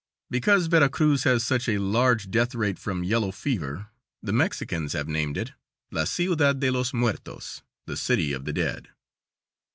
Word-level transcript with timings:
Because 0.31 0.65
Vera 0.65 0.89
Cruz 0.89 1.25
has 1.25 1.43
such 1.43 1.69
a 1.69 1.77
largo 1.77 2.23
death 2.27 2.55
rate 2.55 2.79
from 2.79 3.03
yellow 3.03 3.31
fever 3.31 3.89
the 4.23 4.33
Mexicans 4.33 4.93
have 4.93 5.07
named 5.07 5.37
it 5.37 5.51
La 5.91 6.05
Ciudad 6.05 6.59
de 6.59 6.71
los 6.71 6.91
Muertos 6.91 7.61
(the 7.85 7.95
city 7.95 8.33
of 8.33 8.45
the 8.45 8.53
dead). 8.53 8.87